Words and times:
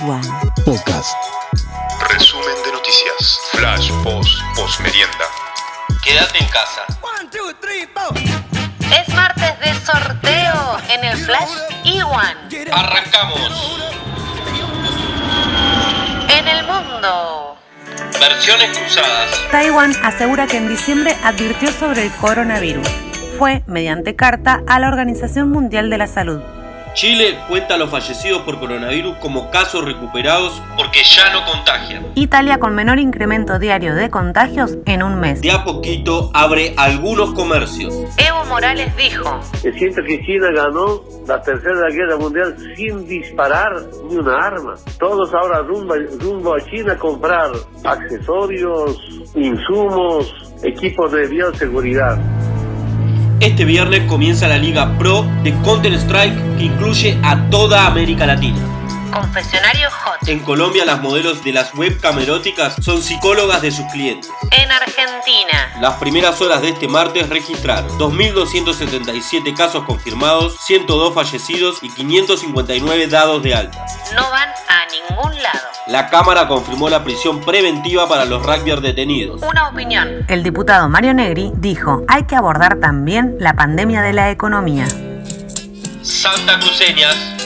Igual. 0.00 0.22
Podcast. 0.64 1.14
Resumen 2.08 2.56
de 2.64 2.72
noticias. 2.72 3.38
Flash, 3.52 3.90
post, 4.02 4.40
post 4.56 4.80
merienda. 4.80 5.26
Quédate 6.02 6.38
en 6.38 6.48
casa. 6.48 6.86
Es 8.90 9.14
martes 9.14 9.60
de 9.60 9.74
sorteo 9.84 10.78
en 10.88 11.04
el 11.04 11.16
Flash 11.18 11.50
Iwan. 11.84 12.38
Arrancamos. 12.72 13.80
En 16.38 16.48
el 16.48 16.66
mundo. 16.66 17.58
Versiones 18.18 18.78
cruzadas. 18.78 19.40
Taiwán 19.50 19.94
asegura 20.02 20.46
que 20.46 20.56
en 20.56 20.68
diciembre 20.68 21.14
advirtió 21.22 21.70
sobre 21.70 22.04
el 22.04 22.12
coronavirus. 22.12 22.88
Fue 23.38 23.62
mediante 23.66 24.16
carta 24.16 24.62
a 24.66 24.78
la 24.78 24.88
Organización 24.88 25.50
Mundial 25.50 25.90
de 25.90 25.98
la 25.98 26.06
Salud. 26.06 26.40
Chile 26.94 27.38
cuenta 27.48 27.76
a 27.76 27.78
los 27.78 27.88
fallecidos 27.90 28.42
por 28.42 28.60
coronavirus 28.60 29.16
como 29.16 29.50
casos 29.50 29.84
recuperados 29.84 30.60
porque 30.76 31.00
ya 31.02 31.32
no 31.32 31.44
contagian. 31.46 32.06
Italia 32.14 32.58
con 32.58 32.74
menor 32.74 32.98
incremento 32.98 33.58
diario 33.58 33.94
de 33.94 34.10
contagios 34.10 34.76
en 34.84 35.02
un 35.02 35.18
mes. 35.18 35.40
De 35.40 35.50
a 35.50 35.64
poquito 35.64 36.30
abre 36.34 36.74
algunos 36.76 37.32
comercios. 37.32 37.94
Evo 38.18 38.44
Morales 38.44 38.94
dijo. 38.96 39.40
Siento 39.54 40.02
que 40.06 40.22
China 40.26 40.48
ganó 40.54 41.02
la 41.26 41.40
tercera 41.40 41.88
guerra 41.88 42.18
mundial 42.18 42.54
sin 42.76 43.06
disparar 43.06 43.72
ni 44.10 44.16
una 44.16 44.46
arma. 44.46 44.74
Todos 44.98 45.32
ahora 45.32 45.60
rumbo, 45.62 45.94
rumbo 46.20 46.54
a 46.54 46.60
China 46.66 46.92
a 46.92 46.98
comprar 46.98 47.52
accesorios, 47.84 48.98
insumos, 49.34 50.52
equipos 50.62 51.10
de 51.10 51.26
bioseguridad. 51.26 52.18
Este 53.42 53.64
viernes 53.64 54.02
comienza 54.02 54.46
la 54.46 54.56
Liga 54.56 54.96
Pro 54.98 55.26
de 55.42 55.52
Counter-Strike 55.64 56.58
que 56.58 56.62
incluye 56.66 57.18
a 57.24 57.50
toda 57.50 57.88
América 57.88 58.24
Latina. 58.24 58.81
Confesionario 59.12 59.90
Hot. 59.90 60.28
En 60.28 60.40
Colombia 60.40 60.84
las 60.84 61.00
modelos 61.00 61.44
de 61.44 61.52
las 61.52 61.74
webcam 61.74 62.18
eróticas 62.18 62.76
son 62.80 63.02
psicólogas 63.02 63.60
de 63.60 63.70
sus 63.70 63.84
clientes. 63.92 64.30
En 64.50 64.70
Argentina. 64.72 65.76
Las 65.80 65.94
primeras 65.94 66.40
horas 66.40 66.62
de 66.62 66.70
este 66.70 66.88
martes 66.88 67.28
registraron 67.28 67.90
2.277 67.98 69.54
casos 69.56 69.84
confirmados, 69.84 70.56
102 70.64 71.14
fallecidos 71.14 71.78
y 71.82 71.90
559 71.90 73.06
dados 73.08 73.42
de 73.42 73.54
alta. 73.54 73.84
No 74.14 74.30
van 74.30 74.48
a 74.68 74.86
ningún 74.90 75.42
lado. 75.42 75.58
La 75.88 76.08
Cámara 76.08 76.48
confirmó 76.48 76.88
la 76.88 77.04
prisión 77.04 77.40
preventiva 77.44 78.08
para 78.08 78.24
los 78.24 78.42
rugbyers 78.42 78.82
detenidos. 78.82 79.42
Una 79.42 79.68
opinión. 79.68 80.24
El 80.28 80.42
diputado 80.42 80.88
Mario 80.88 81.12
Negri 81.12 81.52
dijo, 81.56 82.02
hay 82.08 82.24
que 82.24 82.36
abordar 82.36 82.76
también 82.80 83.36
la 83.38 83.54
pandemia 83.54 84.00
de 84.00 84.12
la 84.12 84.30
economía. 84.30 84.86
Santa 86.02 86.58
Cruceñas. 86.58 87.41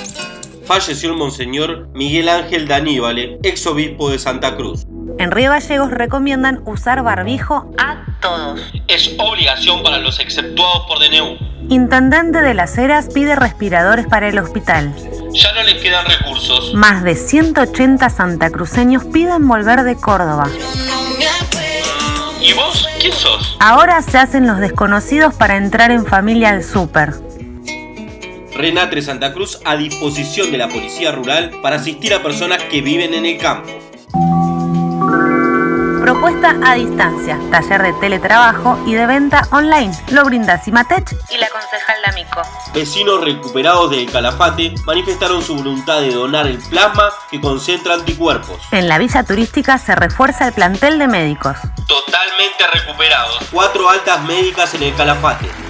Falleció 0.66 1.10
el 1.10 1.16
monseñor 1.16 1.88
Miguel 1.94 2.28
Ángel 2.28 2.66
Daníbale, 2.66 3.38
ex 3.44 3.64
obispo 3.68 4.10
de 4.10 4.18
Santa 4.18 4.56
Cruz. 4.56 4.84
En 5.18 5.30
Río 5.30 5.50
Gallegos 5.50 5.92
recomiendan 5.92 6.60
usar 6.66 7.04
barbijo. 7.04 7.72
A 7.78 8.04
todos. 8.20 8.60
Es 8.88 9.14
obligación 9.16 9.84
para 9.84 9.98
los 9.98 10.18
exceptuados 10.18 10.82
por 10.88 10.98
DNU. 10.98 11.38
Intendente 11.68 12.42
de 12.42 12.54
las 12.54 12.76
Heras 12.76 13.08
pide 13.14 13.36
respiradores 13.36 14.06
para 14.08 14.28
el 14.28 14.38
hospital. 14.40 14.92
Ya 15.32 15.52
no 15.52 15.62
les 15.62 15.80
quedan 15.82 16.04
recursos. 16.04 16.74
Más 16.74 17.04
de 17.04 17.14
180 17.14 18.10
santacruceños 18.10 19.04
piden 19.04 19.46
volver 19.46 19.84
de 19.84 19.94
Córdoba. 19.94 20.48
¿Y 22.42 22.52
vos 22.54 22.88
quién 23.00 23.12
sos? 23.12 23.56
Ahora 23.60 24.02
se 24.02 24.18
hacen 24.18 24.48
los 24.48 24.58
desconocidos 24.58 25.32
para 25.34 25.56
entrar 25.56 25.92
en 25.92 26.04
familia 26.04 26.50
al 26.50 26.64
súper. 26.64 27.25
Renatre 28.56 29.02
Santa 29.02 29.34
Cruz 29.34 29.60
a 29.64 29.76
disposición 29.76 30.50
de 30.50 30.58
la 30.58 30.68
Policía 30.68 31.12
Rural 31.12 31.50
para 31.62 31.76
asistir 31.76 32.14
a 32.14 32.22
personas 32.22 32.62
que 32.64 32.80
viven 32.80 33.12
en 33.12 33.26
el 33.26 33.36
campo. 33.38 33.70
Propuesta 36.00 36.56
a 36.64 36.74
distancia, 36.74 37.38
taller 37.50 37.82
de 37.82 37.92
teletrabajo 37.94 38.78
y 38.86 38.94
de 38.94 39.06
venta 39.06 39.46
online. 39.50 39.92
Lo 40.12 40.24
brinda 40.24 40.56
Cimatech 40.56 41.14
Y 41.30 41.36
la 41.36 41.48
concejal 41.48 41.96
D'Amico. 42.06 42.42
Vecinos 42.72 43.22
recuperados 43.22 43.90
del 43.90 44.10
Calafate 44.10 44.72
manifestaron 44.86 45.42
su 45.42 45.56
voluntad 45.56 46.00
de 46.00 46.12
donar 46.12 46.46
el 46.46 46.58
plasma 46.58 47.10
que 47.30 47.40
concentra 47.40 47.94
anticuerpos. 47.94 48.56
En 48.70 48.88
la 48.88 48.98
villa 48.98 49.24
turística 49.24 49.76
se 49.78 49.94
refuerza 49.94 50.46
el 50.46 50.54
plantel 50.54 50.98
de 50.98 51.08
médicos. 51.08 51.58
Totalmente 51.86 52.66
recuperados. 52.72 53.38
Cuatro 53.50 53.90
altas 53.90 54.22
médicas 54.22 54.72
en 54.74 54.84
el 54.84 54.94
Calafate. 54.94 55.65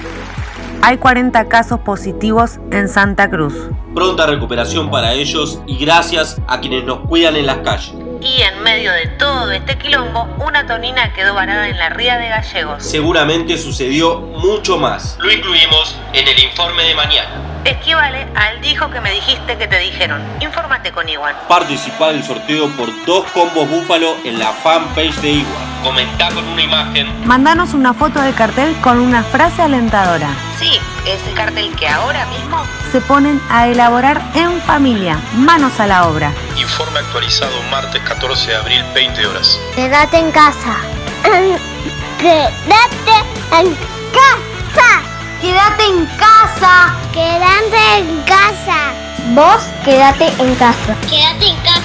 Hay 0.83 0.99
40 0.99 1.49
casos 1.49 1.81
positivos 1.81 2.59
en 2.71 2.89
Santa 2.89 3.29
Cruz. 3.29 3.55
Pronta 3.95 4.27
recuperación 4.27 4.91
para 4.91 5.13
ellos 5.13 5.61
y 5.67 5.79
gracias 5.79 6.41
a 6.47 6.61
quienes 6.61 6.85
nos 6.85 7.01
cuidan 7.01 7.37
en 7.37 7.47
las 7.47 7.59
calles. 7.59 7.95
Y 8.21 8.43
en 8.43 8.63
medio 8.63 8.93
de 8.93 9.07
todo 9.19 9.51
este 9.53 9.79
quilombo, 9.79 10.29
una 10.45 10.67
tonina 10.67 11.13
quedó 11.13 11.35
varada 11.35 11.69
en 11.69 11.79
la 11.79 11.91
ría 11.91 12.19
de 12.19 12.29
Gallegos. 12.29 12.83
Seguramente 12.83 13.59
sucedió 13.59 14.21
mucho 14.21 14.79
más. 14.79 15.17
Lo 15.21 15.31
incluimos 15.31 15.97
en 16.13 16.27
el 16.27 16.39
informe 16.45 16.83
de 16.85 16.95
mañana. 16.95 17.31
Equivale 17.65 18.27
al 18.35 18.61
dijo 18.61 18.91
que 18.91 19.01
me 19.01 19.11
dijiste 19.11 19.57
que 19.59 19.67
te 19.67 19.79
dijeron. 19.79 20.23
Infórmate 20.41 20.93
con 20.93 21.09
Iwan. 21.09 21.35
Participar 21.49 22.13
del 22.13 22.23
sorteo 22.23 22.69
por 22.77 22.89
dos 23.07 23.25
combos 23.33 23.69
búfalo 23.69 24.15
en 24.25 24.39
la 24.39 24.53
fanpage 24.53 25.17
de 25.21 25.31
Igual. 25.31 25.76
Comentá 25.87 26.31
con 26.35 26.45
una 26.49 26.63
imagen. 26.63 27.07
Mandanos 27.29 27.73
una 27.73 27.95
foto 27.95 28.21
del 28.21 28.35
cartel 28.35 28.75
con 28.81 28.99
una 28.99 29.23
frase 29.23 29.63
alentadora. 29.63 30.27
Sí, 30.59 30.81
ese 31.07 31.33
cartel 31.33 31.71
que 31.77 31.87
ahora 31.87 32.27
mismo 32.27 32.61
Se 32.91 33.01
ponen 33.01 33.41
a 33.49 33.69
elaborar 33.69 34.21
en 34.35 34.61
familia. 34.63 35.17
Manos 35.37 35.79
a 35.79 35.87
la 35.87 36.09
obra. 36.09 36.33
Informe 36.57 36.99
actualizado 36.99 37.53
martes 37.71 38.03
14 38.03 38.51
de 38.51 38.57
abril, 38.57 38.85
20 38.95 39.27
horas. 39.29 39.61
Quédate 39.77 40.19
en 40.19 40.33
casa. 40.33 40.75
Quédate 42.19 43.13
en 43.61 43.77
casa. 44.11 45.03
Quédate 45.41 45.85
en 45.85 46.07
casa. 46.17 46.97
Quédate 47.13 47.99
en 47.99 48.23
casa. 48.23 48.93
Vos 49.37 49.63
quédate 49.85 50.33
en 50.43 50.55
casa. 50.57 50.97
Quédate 51.09 51.47
en 51.47 51.57
casa. 51.59 51.76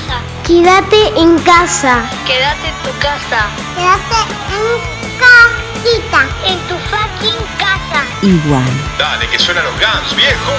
Quédate 0.52 1.14
en 1.16 1.38
casa. 1.44 2.04
quédate 2.28 2.68
en 2.68 2.76
tu 2.84 2.92
casa. 3.00 3.48
Quédate 3.74 4.20
en 4.52 4.68
casita. 5.24 6.28
En 6.46 6.60
tu 6.68 6.76
fucking 6.92 7.40
casa. 7.58 8.04
Igual. 8.22 8.70
Dale, 9.00 9.30
que 9.30 9.40
suenan 9.40 9.64
los 9.64 9.76
Guns, 9.76 10.14
viejo. 10.14 10.52